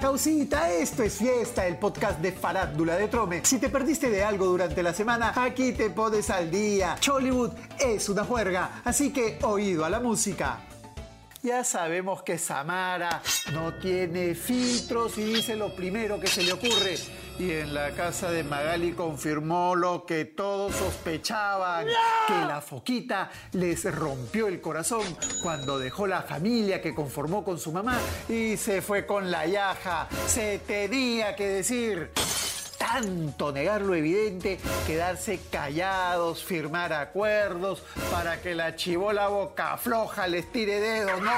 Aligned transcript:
Chausita, 0.00 0.72
esto 0.72 1.02
es 1.02 1.18
Fiesta, 1.18 1.66
el 1.66 1.76
podcast 1.76 2.20
de 2.20 2.32
Farándula 2.32 2.96
de 2.96 3.08
Trome. 3.08 3.44
Si 3.44 3.58
te 3.58 3.68
perdiste 3.68 4.08
de 4.08 4.24
algo 4.24 4.46
durante 4.46 4.82
la 4.82 4.94
semana, 4.94 5.34
aquí 5.36 5.72
te 5.72 5.90
pones 5.90 6.30
al 6.30 6.50
día. 6.50 6.96
Chollywood 6.98 7.50
es 7.78 8.08
una 8.08 8.24
juerga, 8.24 8.80
así 8.82 9.12
que 9.12 9.38
oído 9.42 9.84
a 9.84 9.90
la 9.90 10.00
música. 10.00 10.60
Ya 11.42 11.64
sabemos 11.64 12.22
que 12.22 12.36
Samara 12.36 13.22
no 13.54 13.72
tiene 13.72 14.34
filtros 14.34 15.16
y 15.16 15.24
dice 15.24 15.56
lo 15.56 15.74
primero 15.74 16.20
que 16.20 16.26
se 16.26 16.42
le 16.42 16.52
ocurre. 16.52 16.98
Y 17.38 17.52
en 17.52 17.72
la 17.72 17.92
casa 17.92 18.30
de 18.30 18.44
Magali 18.44 18.92
confirmó 18.92 19.74
lo 19.74 20.04
que 20.04 20.26
todos 20.26 20.76
sospechaban, 20.76 21.86
que 22.26 22.34
la 22.34 22.60
foquita 22.60 23.30
les 23.52 23.82
rompió 23.84 24.48
el 24.48 24.60
corazón 24.60 25.02
cuando 25.42 25.78
dejó 25.78 26.06
la 26.06 26.20
familia 26.20 26.82
que 26.82 26.94
conformó 26.94 27.42
con 27.42 27.58
su 27.58 27.72
mamá 27.72 27.98
y 28.28 28.58
se 28.58 28.82
fue 28.82 29.06
con 29.06 29.30
la 29.30 29.46
yaja. 29.46 30.08
Se 30.26 30.58
tenía 30.58 31.34
que 31.34 31.48
decir 31.48 32.10
tanto 32.92 33.52
negar 33.52 33.82
lo 33.82 33.94
evidente, 33.94 34.58
quedarse 34.86 35.38
callados, 35.50 36.42
firmar 36.42 36.92
acuerdos 36.92 37.82
para 38.10 38.40
que 38.40 38.54
la 38.54 38.74
chivola 38.74 39.28
boca 39.28 39.76
floja 39.76 40.26
les 40.26 40.50
tire 40.50 40.80
dedos. 40.80 41.22
¡No! 41.22 41.30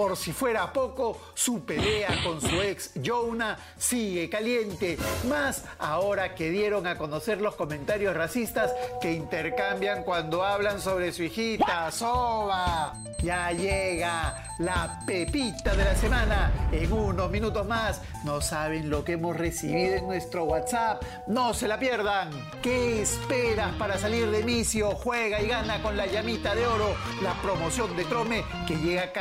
Por 0.00 0.16
si 0.16 0.32
fuera 0.32 0.72
poco, 0.72 1.20
su 1.34 1.62
pelea 1.62 2.22
con 2.24 2.40
su 2.40 2.62
ex 2.62 2.92
Jonah 3.04 3.58
sigue 3.76 4.30
caliente. 4.30 4.96
Más 5.28 5.66
ahora 5.78 6.34
que 6.34 6.48
dieron 6.48 6.86
a 6.86 6.96
conocer 6.96 7.42
los 7.42 7.54
comentarios 7.54 8.16
racistas 8.16 8.72
que 9.02 9.12
intercambian 9.12 10.02
cuando 10.02 10.42
hablan 10.42 10.80
sobre 10.80 11.12
su 11.12 11.24
hijita, 11.24 11.90
Soba. 11.90 12.94
Ya 13.22 13.52
llega 13.52 14.54
la 14.60 15.00
pepita 15.06 15.74
de 15.74 15.84
la 15.84 15.94
semana. 15.94 16.68
En 16.72 16.90
unos 16.90 17.30
minutos 17.30 17.66
más 17.66 18.00
no 18.24 18.40
saben 18.40 18.88
lo 18.88 19.04
que 19.04 19.12
hemos 19.12 19.36
recibido 19.36 19.96
en 19.96 20.06
nuestro 20.06 20.44
WhatsApp. 20.44 21.02
No 21.26 21.52
se 21.52 21.68
la 21.68 21.78
pierdan. 21.78 22.30
¿Qué 22.62 23.02
esperas 23.02 23.74
para 23.74 23.98
salir 23.98 24.30
de 24.30 24.42
misio? 24.44 24.92
Juega 24.92 25.42
y 25.42 25.48
gana 25.48 25.82
con 25.82 25.96
la 25.96 26.06
llamita 26.06 26.54
de 26.54 26.66
oro. 26.66 26.94
La 27.22 27.34
promoción 27.42 27.94
de 27.96 28.04
Trome 28.06 28.44
que 28.66 28.76
llega 28.76 29.12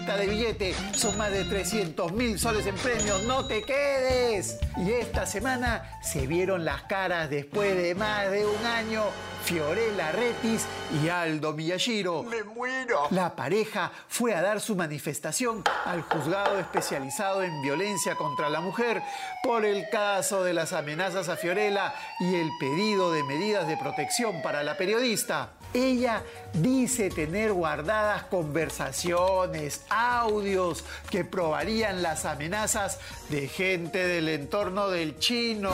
de 0.00 0.26
billete. 0.26 0.74
Son 0.94 1.16
más 1.18 1.30
de 1.30 1.44
300 1.44 2.12
mil 2.12 2.38
soles 2.38 2.66
en 2.66 2.74
premios. 2.76 3.22
No 3.24 3.46
te 3.46 3.62
quedes. 3.62 4.58
Y 4.78 4.90
esta 4.90 5.26
semana 5.26 5.98
se 6.02 6.26
vieron 6.26 6.64
las 6.64 6.82
caras 6.84 7.28
después 7.28 7.76
de 7.76 7.94
más 7.94 8.30
de 8.30 8.46
un 8.46 8.66
año 8.66 9.02
Fiorella 9.44 10.12
Retis 10.12 10.66
y 11.02 11.08
Aldo 11.08 11.52
Miyashiro. 11.52 12.22
¡Me 12.22 12.42
muero! 12.42 13.08
La 13.10 13.36
pareja 13.36 13.92
fue 14.08 14.34
a 14.34 14.40
dar 14.40 14.60
su 14.60 14.76
manifestación 14.76 15.62
al 15.84 16.02
juzgado 16.02 16.58
especializado 16.58 17.42
en 17.42 17.60
violencia 17.60 18.14
contra 18.14 18.48
la 18.48 18.60
mujer 18.60 19.02
por 19.42 19.64
el 19.64 19.88
caso 19.90 20.42
de 20.44 20.54
las 20.54 20.72
amenazas 20.72 21.28
a 21.28 21.36
Fiorella 21.36 21.92
y 22.20 22.36
el 22.36 22.50
pedido 22.58 23.12
de 23.12 23.24
medidas 23.24 23.66
de 23.66 23.76
protección 23.76 24.40
para 24.42 24.62
la 24.62 24.76
periodista. 24.76 25.50
Ella 25.74 26.22
dice 26.52 27.08
tener 27.08 27.52
guardadas 27.52 28.24
conversaciones, 28.24 29.81
audios 29.88 30.84
que 31.10 31.24
probarían 31.24 32.02
las 32.02 32.24
amenazas 32.24 32.98
de 33.28 33.48
gente 33.48 34.06
del 34.06 34.28
entorno 34.28 34.88
del 34.88 35.18
chino, 35.18 35.72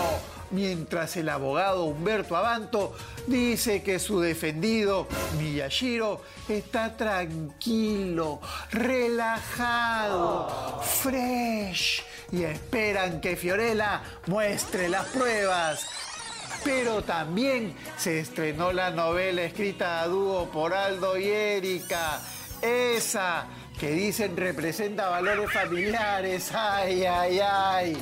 mientras 0.50 1.16
el 1.16 1.28
abogado 1.28 1.84
Humberto 1.84 2.36
Abanto 2.36 2.94
dice 3.26 3.82
que 3.82 3.98
su 3.98 4.20
defendido 4.20 5.06
Miyashiro 5.38 6.22
está 6.48 6.96
tranquilo, 6.96 8.40
relajado, 8.70 10.48
fresh 10.82 12.02
y 12.32 12.44
esperan 12.44 13.20
que 13.20 13.36
Fiorella 13.36 14.02
muestre 14.26 14.88
las 14.88 15.06
pruebas. 15.06 15.86
Pero 16.64 17.02
también 17.02 17.76
se 17.96 18.18
estrenó 18.20 18.72
la 18.72 18.90
novela 18.90 19.42
escrita 19.42 20.00
a 20.00 20.08
dúo 20.08 20.50
por 20.50 20.74
Aldo 20.74 21.16
y 21.16 21.28
Erika. 21.28 22.20
Esa 22.62 23.46
que 23.78 23.90
dicen 23.90 24.36
representa 24.36 25.08
valores 25.08 25.52
familiares. 25.52 26.50
Ay, 26.52 27.04
ay, 27.04 27.40
ay. 27.40 27.96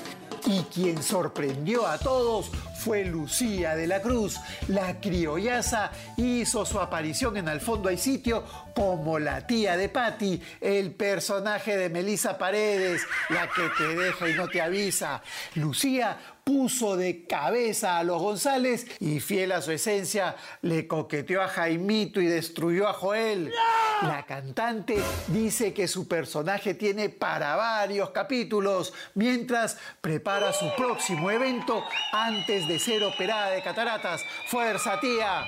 Y 0.47 0.61
quien 0.73 1.03
sorprendió 1.03 1.87
a 1.87 1.99
todos 1.99 2.51
fue 2.79 3.05
Lucía 3.05 3.75
de 3.75 3.87
la 3.87 4.01
Cruz. 4.01 4.39
La 4.69 5.01
criollaza 5.01 5.91
hizo 6.17 6.65
su 6.65 6.79
aparición 6.79 7.37
en 7.37 7.49
Al 7.49 7.61
fondo 7.61 7.89
hay 7.89 7.99
sitio 7.99 8.45
como 8.75 9.19
la 9.19 9.47
tía 9.47 9.77
de 9.77 9.89
Patty, 9.89 10.41
el 10.61 10.93
personaje 10.93 11.77
de 11.77 11.89
Melissa 11.89 12.39
Paredes, 12.39 13.03
la 13.29 13.49
que 13.49 13.69
te 13.77 13.97
deja 13.97 14.29
y 14.29 14.35
no 14.35 14.49
te 14.49 14.63
avisa. 14.63 15.23
Lucía 15.57 16.17
puso 16.45 16.97
de 16.97 17.27
cabeza 17.27 17.99
a 17.99 18.05
los 18.05 18.23
González 18.23 18.87
y 19.01 19.19
fiel 19.19 19.51
a 19.51 19.61
su 19.63 19.73
esencia 19.73 20.37
le 20.63 20.87
coqueteó 20.87 21.43
a 21.43 21.49
Jaimito 21.49 22.21
y 22.21 22.27
destruyó 22.27 22.87
a 22.87 22.93
Joel. 22.93 23.53
La 24.03 24.25
cantante 24.27 25.03
dice 25.29 25.73
que 25.73 25.89
su 25.89 26.07
personaje 26.07 26.75
tiene 26.75 27.09
para 27.09 27.57
varios 27.57 28.11
capítulos 28.11 28.93
mientras 29.15 29.79
prepara 30.03 30.53
su 30.53 30.67
próximo 30.77 31.31
evento 31.31 31.83
antes 32.13 32.69
de 32.69 32.79
ser 32.79 33.03
operada 33.05 33.51
de 33.51 33.63
cataratas. 33.63 34.21
¡Fuerza, 34.49 35.01
tía! 35.01 35.45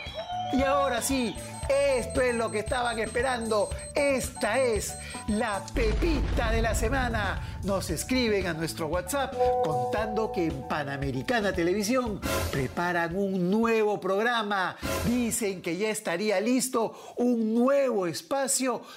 Y 0.54 0.62
ahora 0.62 1.02
sí, 1.02 1.34
esto 1.68 2.22
es 2.22 2.34
lo 2.34 2.50
que 2.50 2.60
estaban 2.60 2.98
esperando. 2.98 3.68
Esta 3.94 4.58
es 4.58 4.94
la 5.26 5.62
pepita 5.74 6.50
de 6.50 6.62
la 6.62 6.74
semana. 6.74 7.58
Nos 7.64 7.90
escriben 7.90 8.46
a 8.46 8.54
nuestro 8.54 8.86
WhatsApp 8.86 9.34
contando 9.62 10.32
que 10.32 10.46
en 10.46 10.66
Panamericana 10.66 11.52
Televisión 11.52 12.20
preparan 12.50 13.14
un 13.14 13.50
nuevo 13.50 14.00
programa. 14.00 14.76
Dicen 15.04 15.60
que 15.60 15.76
ya 15.76 15.90
estaría 15.90 16.40
listo 16.40 17.14
un 17.16 17.54
nuevo 17.54 18.06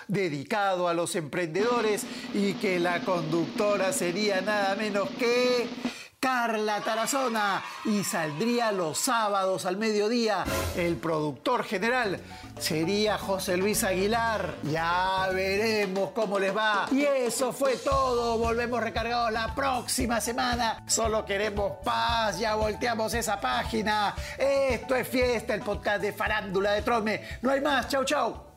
dedicado 0.07 0.87
a 0.87 0.93
los 0.93 1.15
emprendedores 1.15 2.05
y 2.33 2.53
que 2.53 2.79
la 2.79 3.01
conductora 3.01 3.93
sería 3.93 4.41
nada 4.41 4.75
menos 4.75 5.09
que... 5.11 5.67
Carla 6.21 6.81
Tarazona 6.81 7.63
y 7.83 8.03
saldría 8.03 8.71
los 8.71 8.99
sábados 8.99 9.65
al 9.65 9.77
mediodía. 9.77 10.43
El 10.77 10.97
productor 10.97 11.63
general 11.63 12.21
sería 12.59 13.17
José 13.17 13.57
Luis 13.57 13.83
Aguilar. 13.83 14.53
Ya 14.71 15.27
veremos 15.33 16.11
cómo 16.11 16.37
les 16.37 16.55
va. 16.55 16.85
Y 16.91 17.01
eso 17.01 17.51
fue 17.51 17.75
todo. 17.77 18.37
Volvemos 18.37 18.83
recargados 18.83 19.31
la 19.31 19.55
próxima 19.55 20.21
semana. 20.21 20.83
Solo 20.85 21.25
queremos 21.25 21.77
paz. 21.83 22.37
Ya 22.37 22.53
volteamos 22.53 23.15
esa 23.15 23.41
página. 23.41 24.13
Esto 24.37 24.95
es 24.95 25.07
fiesta, 25.07 25.55
el 25.55 25.61
podcast 25.61 26.03
de 26.03 26.13
Farándula 26.13 26.73
de 26.73 26.83
Trome. 26.83 27.39
No 27.41 27.49
hay 27.49 27.61
más. 27.61 27.87
Chau, 27.87 28.05
chau. 28.05 28.50